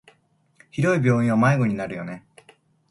[0.71, 2.25] 広い病院は迷子になるよね。